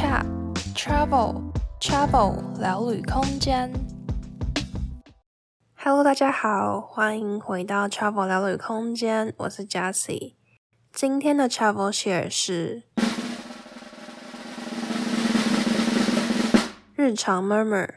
[0.00, 0.24] Chat
[0.74, 3.70] Travel Travel 聊旅空间。
[5.76, 10.36] Hello，大家好，欢迎回到 Travel 聊旅空间，我是 Jessie。
[10.90, 12.84] 今天的 Travel Share 是
[16.96, 17.90] 日常 Murmur。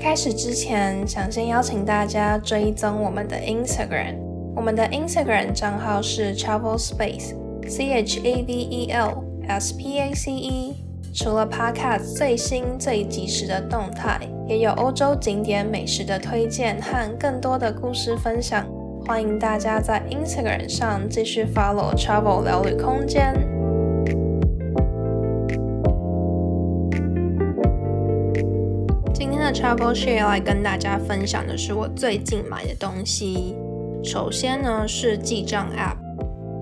[0.00, 4.16] 开始之前，想先邀请大家追踪我们的 Instagram，
[4.56, 10.74] 我们的 Instagram 账号是 Travel Space，C H A V E L S P A C E。
[11.12, 14.18] 除了 Podcast 最新最及时的动态，
[14.48, 18.66] 也有欧洲景点美食的推荐和更多的故事分享。
[19.06, 23.59] 欢迎大家在 Instagram 上继续 follow Travel 聊旅空间。
[29.60, 33.54] Travel Share 来跟大家分享的是我最近买的东西。
[34.02, 35.98] 首先呢是记账 App，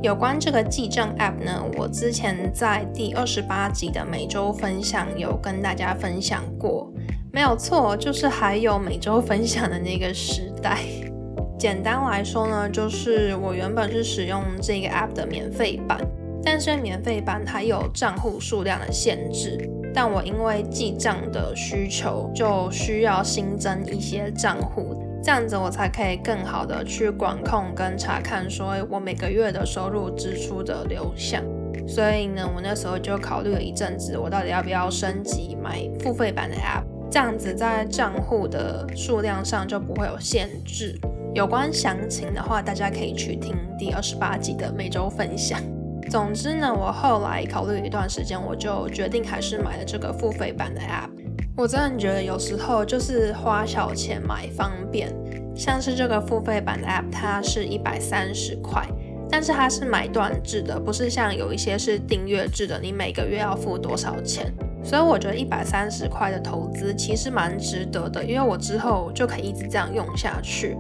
[0.03, 6.93] 有关这个记账 App 呢，我之前在第二十八集的每周分享有跟大家分享过，
[7.33, 10.81] 没有错，就是还有每周分享的那个时代。
[11.57, 16.01] 简单来说呢，就是我原本是使用这个 App 的免费版，
[16.43, 19.57] 但是免费版它有账户数量的限制。
[20.01, 31.43] 但我因为记账的需求，就需要新增一些账户，这样子我才可以更好的去管控跟查看，说我每个月的收入支出的流向。
[31.85, 40.97] 所以呢，我那时候就考虑了一阵子，我到底要不要升级买付费版的 App，这样子在账户的数量上就不会有限制。
[41.35, 45.61] 有关详情的话，大家可以去听第二十八集的每周分享。
[46.09, 51.11] 总之呢，我后来考虑一段时间，我就决定还是买了这个付费版的 App。
[51.55, 55.15] 我真的觉得有时候就是花小钱买方便，
[55.55, 58.87] 像是这个付费版的 App，它是一百三十块，
[59.29, 64.51] 但是它是买断制的，不是像有一些是订阅制的，你每个月要付多少钱。
[64.83, 70.75] 所以我觉得一百三十块的投资其实蛮值得的，因为我之后就可以一直这样用下去。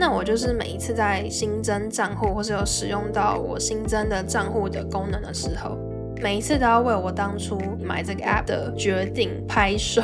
[0.00, 5.76] 那我就是每一次在新增账户或是有使用到我新增的账户的功能的时候，
[6.22, 10.00] 每一次都要为我当初买这个 app 的决定拍手，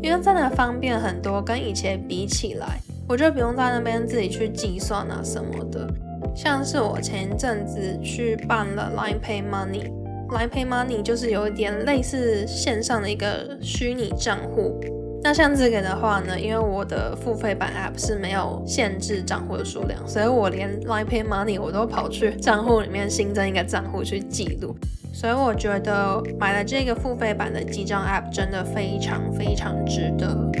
[0.00, 2.78] 因为真的方便很多，跟以前比起来，
[3.08, 5.84] 我就不用在那边自己去计算啊什么的。
[6.32, 14.80] 像是我前一阵子去办了 Line Pay Money，Line Pay Money 就是有一点类似线上的一个虚拟账户。
[15.26, 24.76] 那像这个的话呢，因为我的付费版 App 是没有限制账户的数量，所以我连 Line Pay Money 我都跑去账户里面新增一个账户去记录，
[25.14, 30.52] 所以我觉得买了这个付费版的记账 App 真的非常非常值得。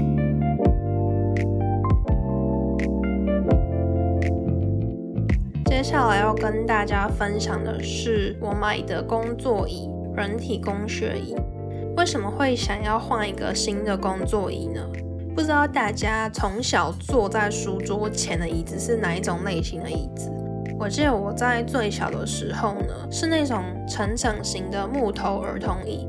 [5.66, 11.36] 接下来要跟大家分享的是我买的工作椅，人体工学椅。
[11.96, 14.80] 为什么会想要换一个新的工作椅呢？
[15.34, 20.30] 不知道大家从小坐在书桌前的椅子是哪一种类型的椅子？
[20.76, 26.06] 我记得我在最小的时候呢，是那种成长型的木头儿童椅，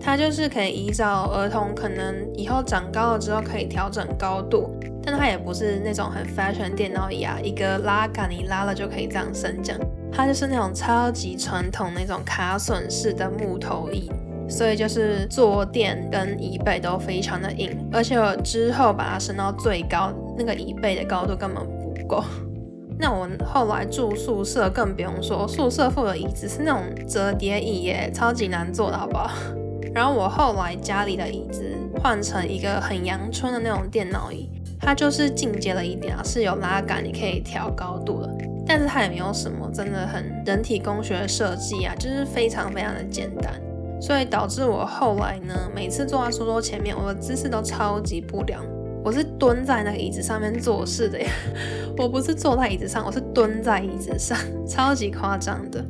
[0.00, 4.68] 它就是可以依照儿童可能以后长高了之后可以调整高度，
[5.04, 9.78] 但它也不是那种很 fashion 电脑椅啊，一个拉杆你拉了就可以这样升降，
[10.12, 14.10] 它就是那种超级传统那种卡榫式的木头椅。
[14.48, 21.62] 所以就是坐垫跟椅背都非常的硬，而且我之后把它升到最高，那个椅背的高度根本
[21.94, 22.24] 不够。
[22.98, 29.30] 那我后来住宿舍更不用说，宿舍附的椅子是那种折叠椅耶，超级难坐的，好不好？
[29.94, 31.62] 然后我后来家里的椅子
[32.00, 38.30] 换成一个很阳春的那种电脑椅，它就是进阶了一点啊，是有拉杆，你可以调高度的，
[38.66, 43.52] 但是它也没有什么真的很人体工学设计啊，就是非常非常的简单。
[44.00, 48.64] 所以导致我后来呢，每次坐在书桌前面，我的姿势都超级不良。
[49.04, 51.30] 我是蹲在那个椅子上面做事的呀，
[51.96, 54.36] 我不是坐在椅子上，我是蹲在椅子上，
[54.68, 55.82] 超级夸张的。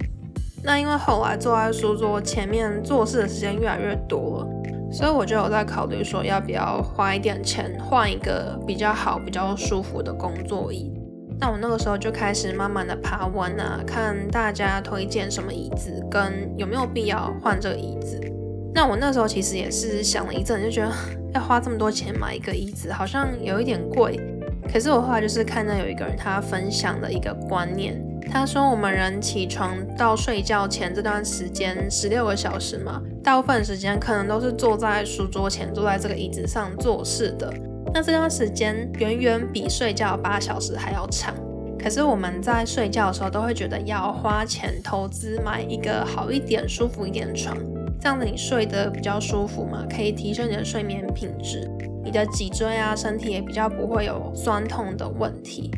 [0.63, 4.49] 那因为后来坐在书桌前面做事的时间越来越多了，
[4.93, 10.93] 所以我就有在考虑说，要不要花一点钱换一个比较好、比较舒服的工作椅。
[11.41, 18.21] 那我那个时候就开始慢慢的爬文啊，看大家推荐什么椅子，跟有没有必要换这个椅子。
[18.75, 20.93] 那我那时候其实也是想了一阵，就觉得
[21.33, 24.21] 要花这么多钱买一个椅子，好像有一点贵。
[24.71, 27.99] 可是我后来就是看到有一个人他分享的一个观念，
[28.31, 37.51] 他说我们人起床到睡觉前这段时间十六个小时嘛，大部分时间可能都是坐在书桌前，坐在这个椅子上做事的。
[37.93, 41.35] 那这段时间远远比睡觉八小时还要长。
[41.79, 47.57] 可是我们在睡觉的时候都会觉得要花钱投资买一个好一点、舒服一点的床，
[48.01, 51.71] 这样子你睡得比较舒服嘛，可以提升你的睡眠品质，
[52.05, 55.71] 你的脊椎啊、身体也比较不会有酸痛的问题。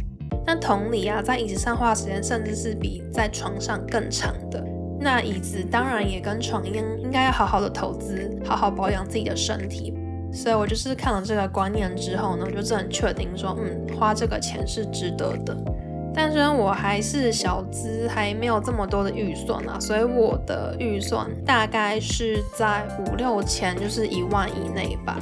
[0.47, 4.65] 那同理啊，在椅子上花时间甚至是比在床上更长的。
[4.99, 9.93] 那椅子当然也跟床一样，应该要好好的投资，好好保养自己的身体。
[10.33, 15.57] 所以我就是看了这个观念之后呢，我就很确定说，嗯，花这个钱是值得的。
[16.13, 25.17] 但是我还是小资，还没有这么多的预算啊，所以我的预算大概是在五六千，就是一万以内吧。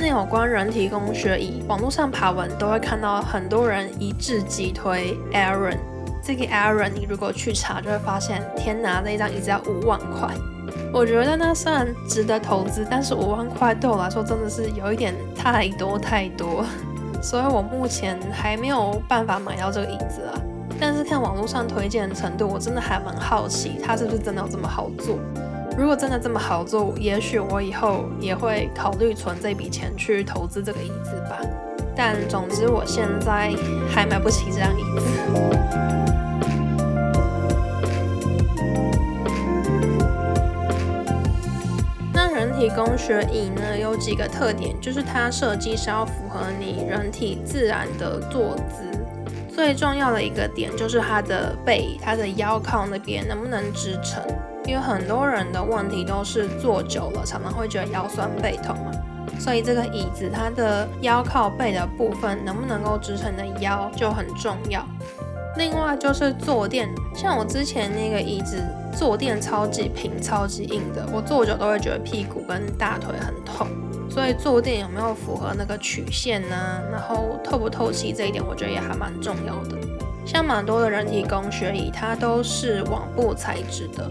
[0.00, 5.78] 那有关人体工学椅，网络上爬文都会看到很多人一致击推 Aeron。
[6.28, 10.28] 这个 Aaron，你如果去查，就会发现，天哪，这一张椅子要五万块。
[10.92, 16.66] 我觉得那虽然值得投资，但是五万块对我来说真的是有一点太多太多。
[17.22, 20.36] 所以我目前还没有办法买到这个椅子啊，
[20.78, 25.18] 但是看网络上推荐的程度，我真的还蛮好奇，它是不是真的有这么好做？
[25.78, 31.40] 如果真的这么好做，也许我以后也会考虑存这笔钱去投资这个椅子吧。
[31.98, 33.52] 但总之，我现在
[33.90, 35.02] 还买不起这张椅子。
[42.38, 48.84] 人体工学椅呢，有几个特点，就是它设计是要符合你人体自然的坐姿。
[49.52, 54.22] 最重要的一个点就是它的背，它的腰靠那边能不能支撑？
[54.66, 58.92] 因为很多人的问题都是坐久了，常常会觉得腰酸背痛嘛。
[59.38, 64.84] 所以这个椅子它的腰靠背的部分能不能够支撑的腰就很重要。
[65.56, 68.62] 另外就是坐垫，像我之前那个椅子
[68.94, 73.66] 坐垫超级平、超级硬的，我坐久都会觉得屁股跟大腿很痛。
[74.10, 76.80] 所以坐垫有没有符合那个曲线呢？
[76.90, 79.76] 然后透不透气这一点，我觉得也还蛮重要的。
[80.24, 84.08] 像蛮多的人体工学椅，它都是网布材质的，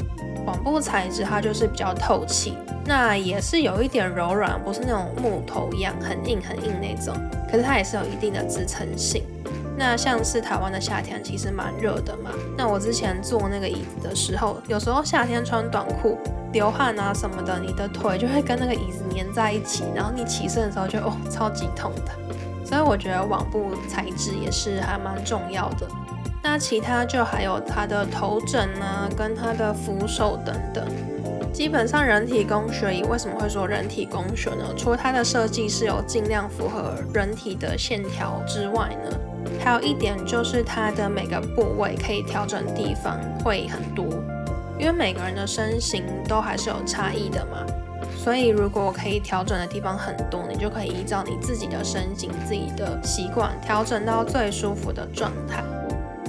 [0.48, 7.14] 网布材质它就是比较透气，那也是有一点柔软，不是那种木头一样很硬很硬那种，
[7.52, 9.24] 可是它也是有一定的支撑性。
[9.78, 16.18] 那像是台湾的夏天其实蛮热的嘛，那我之前坐那个椅子的时候，有时候夏天穿短裤
[16.52, 22.12] 流汗啊什么的，你的腿就会跟那个椅子粘在一起，然后你起身的时候就哦超级痛的。
[22.66, 25.88] 所以我觉得网布材质也是还蛮重要的。
[26.50, 30.82] 那其他就还有它的头枕啊，跟它的扶手等等。
[31.52, 34.64] 基本上人体工学椅为什么会说人体工学呢？
[34.78, 39.20] 除了它的设计是有尽量符合人体的线条之外呢，
[39.60, 44.06] 还有一点就是它的每个部位可以调整地方会很多，
[44.80, 47.58] 因为每个人的身形都还是有差异的嘛，
[48.16, 55.62] 所以如果可以调整的地方很多，你就可以依照你自己的身形、自己的习惯调整到最舒服的状态。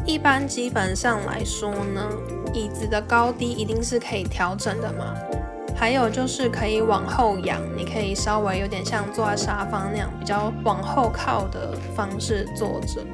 [0.08, 2.00] 一般基本上来说呢，
[2.54, 5.14] 椅子的高低一定是可以调整的嘛。
[5.76, 13.04] 还有就是可以往后仰，你可以稍微有点像坐在沙发那样，比较往后靠的方式坐着。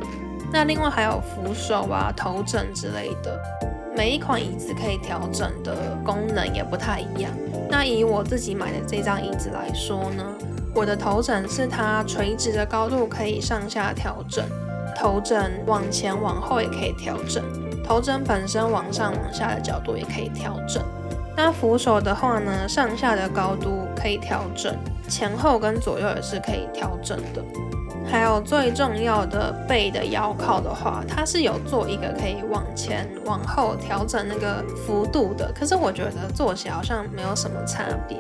[0.53, 3.41] 那另外还有扶手啊、头枕之类的，
[3.97, 7.33] 每一款椅子可以调整的功能也不太一样。
[7.69, 10.25] 那以我自己买的这张椅子来说呢，
[10.73, 14.45] 我的头枕是它垂直的高度可以上下调整，
[14.95, 17.43] 头枕往前往后也可以调整，
[17.83, 20.83] 头枕本身往上往下的角度也可以调整。
[21.37, 24.73] 那扶手的话呢，上下的高度可以调整，
[25.09, 27.43] 前后跟左右也是可以调整的。
[28.07, 35.51] 还有最重要的背的腰靠的话，它是有做一个可以往前往后调整那个幅度的。
[35.53, 38.19] 可是我觉得坐起来好像没有什么差别。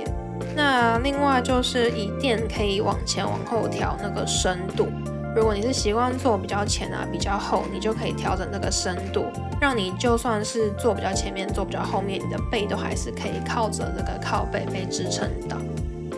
[0.57, 4.88] 那另外就是椅垫可以往前往后调那个深度。
[5.35, 9.26] 如果你是习惯坐比较前啊，比较厚，你就可以调整这个深度，
[9.61, 15.57] 让你就算是坐比较前面，坐比较后面，你的背都还是可以靠着这个靠背被支撑到。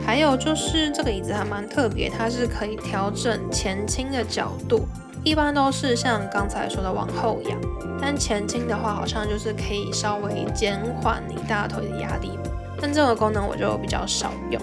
[0.05, 4.87] 还有就是这个椅子还蛮特别，它是可以调整前倾的角度，
[5.25, 7.59] 一般都是像刚才说的往后仰，
[7.99, 12.39] 但前倾的话好像就是可以稍微减缓你大腿的压力，
[12.79, 14.61] 但这个功能我就比较少用。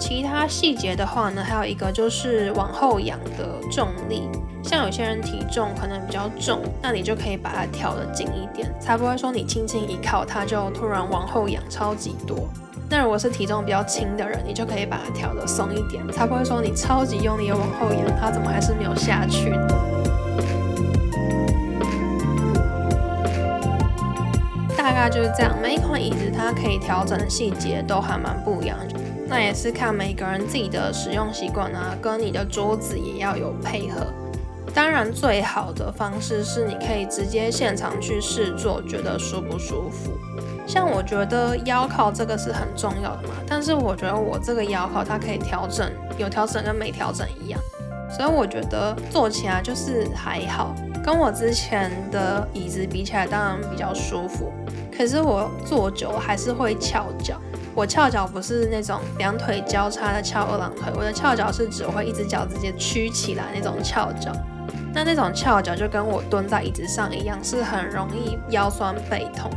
[0.00, 4.26] 其他细节的话呢，还有一个就是往后仰的重力，
[4.64, 12.48] 像有些人体重可能比较重，那你就可以把它调得紧一点，才不会说你轻轻一靠，它就突然往后仰超级多。
[12.88, 19.52] 那如果是体重比较轻的人，你就可以把它调得松一点，才不会说你超级用力的往后仰，它怎么还是没有下去？
[24.76, 25.54] 大概就是这样。
[25.62, 28.98] 每一款椅子它可以调整的细节都还蛮不一样的，
[29.30, 34.04] 那也是看每个人自己的使用习惯啊，跟你的桌子也要有配合。
[34.74, 40.10] 当然，最好的方式是你可以直接现场去试坐，觉得舒不舒服。
[40.66, 47.60] 像我觉得腰靠这个是很重要的嘛，但是我觉得我这个腰靠它可以调整，有调整跟没调整一样，
[48.10, 54.52] 所以我觉得坐起来就是还好，跟我之前的椅子比起来，当然比较舒服。
[54.96, 57.40] 可是我坐久还是会翘脚，
[57.80, 64.30] 我翘脚不是那种两腿交叉的翘二郎腿，我的翘脚是指我会一只脚直接屈起来那种翘脚。
[64.92, 69.50] 那那种翘脚就跟我蹲在椅子上一样，是很容易腰酸背痛。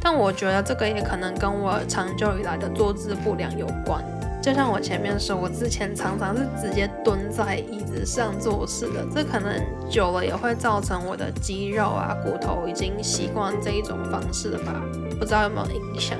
[0.00, 4.02] 但我觉得这个也可能跟我长久以来的坐姿不良有关。
[4.48, 14.82] 就像我前面说，我之前常常是直接蹲在椅子上做事的，这可能久了也会造成我的肌肉啊、骨头已经习惯这一种方式了吧？
[15.20, 16.18] 不知道有没有影响。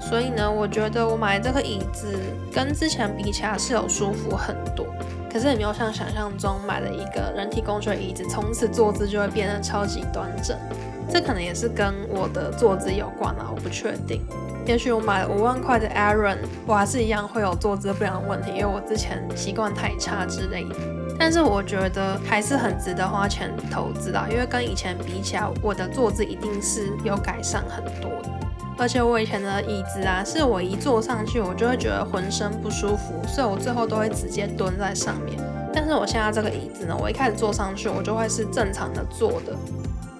[0.00, 2.18] 所以呢，我觉得我买这个椅子
[2.52, 4.84] 跟之前比起来是有舒服很多。
[5.32, 10.56] 可是也没有像想象中买了一个人体工学椅子，从此坐姿就会变得超级端正。
[11.10, 14.22] 这可能也是跟我的坐姿有关啊，我不确定。
[14.66, 20.74] 也许我买了五万块的 Aaron，我还是一样会有坐姿不良问题，因为我之前习惯太差之类的。
[21.18, 28.28] 但是我觉得还是很值得花钱投资的，因为跟以前比起来，我的坐姿一定是有改善很多的。
[28.78, 35.36] 而且我以前的椅子啊，是我一坐上去，我就会觉得浑身不舒服，所以我最后都会直接蹲在上面。
[35.74, 39.52] 但是我现在这个椅子呢，我一开始坐上去，我就会是正常的坐的，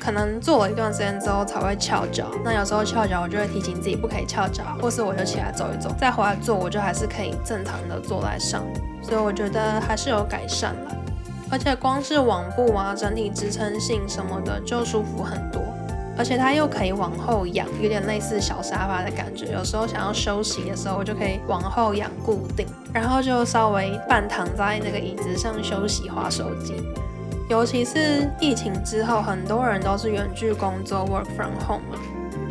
[0.00, 2.27] 可能坐了一段时间之后才会翘脚。
[2.45, 8.62] 那有时候翘脚，我就会提醒自己不可以翘脚，或是我就起来走一走，再回来坐，我就还是可以正常的坐在上。
[9.03, 10.97] 所以我觉得还是有改善了，
[11.49, 15.62] 而且光是网布啊，整体支撑性什么的就舒服很多。
[16.18, 19.52] 而且它又可以往后仰，有点类似小沙发的感觉。
[19.52, 26.75] 有时候想要休息的时候，我就可以往后仰固定，然后就稍微半躺在那个椅子上休息、划手机。
[27.48, 31.80] 尤其是疫情之后，很多人都是远距工作 （work from home）。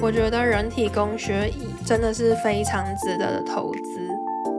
[0.01, 4.07] 我觉得人体工学椅真的是非常值得的投资。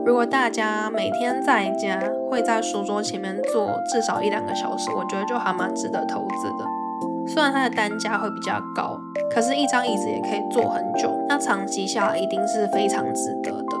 [0.05, 1.99] 如果大家每天在家
[2.29, 6.78] 会在书桌前面坐至少一两个小时，我觉得就还蛮值得投资的。
[7.31, 8.99] 虽然它的单价会比较高，
[9.33, 13.77] 可是，一张椅子也可以坐很久，那长期下来一定是非常值得的。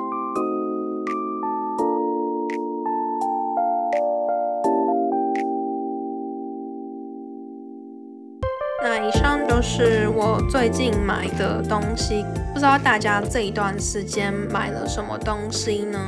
[8.81, 15.99] 那以上就是我最近买的东西，不知道大家这一段时间买了什么东西呢？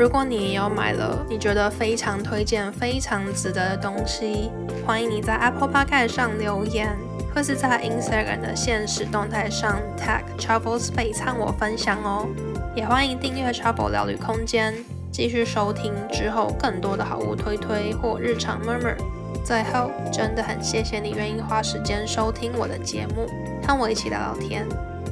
[0.00, 4.50] 如果你也有买了，你觉得非常推荐、非常值得的东西，
[4.86, 6.96] 欢迎你在 Apple Podcast 上留言，
[7.34, 12.26] 或是在 Instagram 的限时动态上 tag Travel Space 和我分享哦。
[12.74, 14.72] 也欢迎订阅 Travel 聊旅空间，
[15.12, 18.96] 继续收听之后更多的好物推推或日常 murmur。
[19.44, 23.26] 最后，真的很谢谢你愿意花时间收听我的节目，
[23.68, 24.66] 和我一起聊聊天。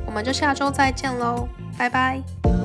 [0.06, 2.57] 我们就下周再见喽，拜拜。